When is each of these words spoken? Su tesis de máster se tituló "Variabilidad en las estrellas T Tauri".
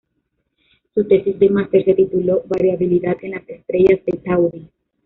Su 0.95 1.07
tesis 1.07 1.37
de 1.37 1.47
máster 1.51 1.85
se 1.85 1.93
tituló 1.93 2.41
"Variabilidad 2.49 3.17
en 3.23 3.31
las 3.33 3.47
estrellas 3.47 3.99
T 4.03 4.13
Tauri". 4.25 4.67